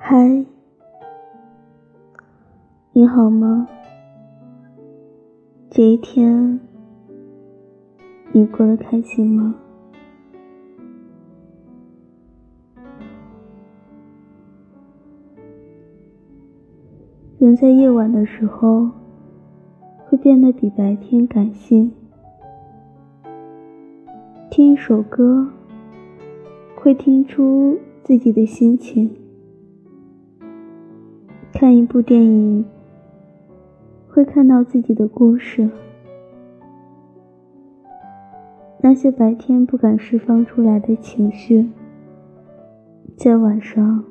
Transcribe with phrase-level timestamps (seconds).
[0.00, 0.46] 嗨，
[2.92, 3.68] 你好吗？
[5.68, 6.60] 这一天
[8.32, 9.56] 你过得开心吗？
[17.38, 18.88] 人在夜晚的时候
[20.06, 21.92] 会变得比白天感性，
[24.48, 25.48] 听一首歌
[26.76, 29.14] 会听出自己的心情，
[31.60, 32.64] 看一部电影
[34.08, 35.68] 会看到自己的故事，
[38.80, 41.68] 那些白天不敢释放出来的情绪，
[43.16, 44.04] 在晚上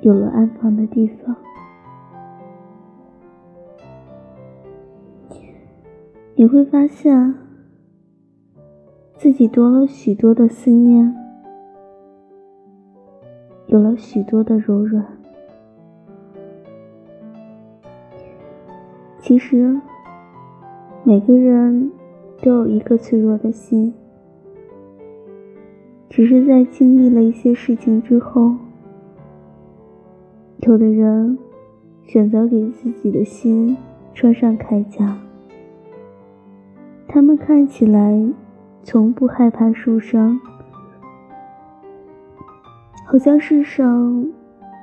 [0.00, 1.36] 有了安放的地方。
[6.34, 7.32] 你会发现，
[9.14, 11.14] 自己多了许多的思念，
[13.66, 15.21] 有了许多的柔软。
[19.22, 19.80] 其实，
[21.04, 21.92] 每个人
[22.42, 23.94] 都有一个脆弱的心，
[26.10, 28.56] 只是在经历了一些事情之后，
[30.62, 31.38] 有的人
[32.02, 33.76] 选择给自己的心
[34.12, 35.16] 穿上铠甲。
[37.06, 38.28] 他们看起来
[38.82, 40.40] 从不害怕受伤，
[43.06, 44.28] 好像世上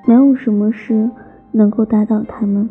[0.08, 1.12] 没有什么事
[1.52, 2.70] 能够打倒他们。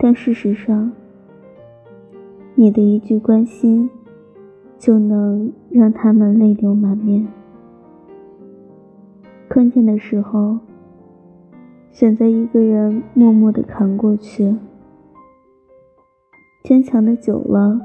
[0.00, 0.92] 但事实上，
[2.54, 3.90] 你的一句关心
[4.78, 7.26] 就能让他们泪流满面。
[9.48, 10.58] 关键的时候，
[11.90, 14.56] 选择一个人默默的扛过去。
[16.62, 17.80] 坚强的久了，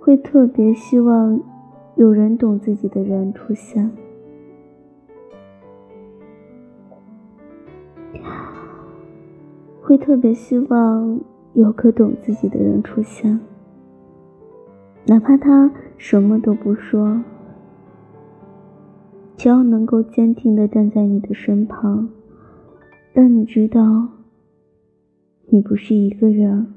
[0.00, 1.40] 会特别希望
[1.94, 3.90] 有人懂自己的人出现，
[9.86, 11.20] 会特别希望
[11.52, 13.38] 有个懂自己的人出现，
[15.06, 17.22] 哪怕他什么都不说，
[19.36, 22.08] 只要能够坚定的站在你的身旁，
[23.12, 24.08] 让你知道
[25.50, 26.74] 你不是一个人。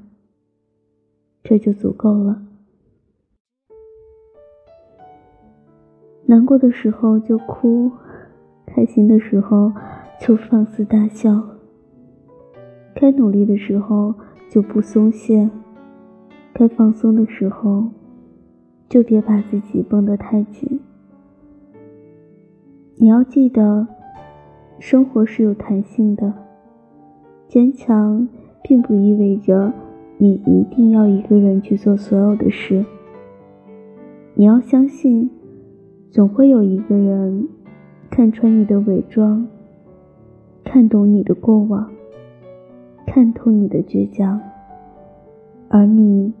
[1.42, 2.40] 这就足够了。
[6.26, 7.90] 难过的时候就哭，
[8.66, 9.72] 开心的时候
[10.20, 11.49] 就放肆大笑。
[13.00, 14.14] 该努力的时候
[14.50, 15.48] 就不松懈，
[16.52, 17.88] 该放松的时候
[18.90, 20.78] 就别把自己绷得太紧。
[22.96, 23.86] 你要记得，
[24.78, 26.30] 生活是有弹性的，
[27.48, 28.28] 坚强
[28.62, 29.72] 并不意味着。
[30.18, 32.84] 你一定要一个人去做所有的事。
[34.34, 35.30] 你要相信，
[36.10, 37.48] 总会有一个人
[38.10, 39.48] 看穿你的伪装，
[40.62, 41.90] 看懂你的过往，
[43.12, 44.40] 看透你的倔强。
[45.68, 46.32] 而你，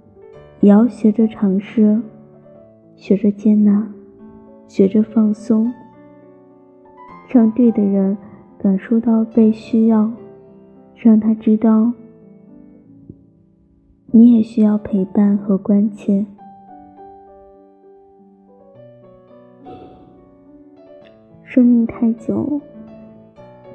[0.60, 2.00] 也要学着尝试，
[2.94, 3.92] 学着接纳，
[4.68, 5.72] 学着放松，
[7.28, 8.16] 让对的人
[8.56, 10.12] 感受到被需要，
[10.94, 11.92] 让他知道。
[14.12, 16.24] 你也需要陪伴和关切。
[21.42, 22.60] 生命太久，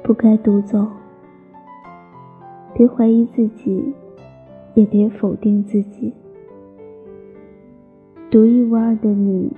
[0.02, 0.86] 不该独走。
[2.76, 3.94] 别怀疑自己，
[4.74, 6.12] 也别否定自己。
[8.30, 9.50] 独一无二的你，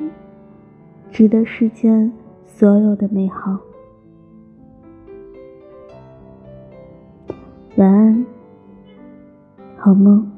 [1.11, 2.12] 值得世间
[2.45, 3.59] 所有的美好。
[7.75, 8.25] 晚安，
[9.77, 10.38] 好梦。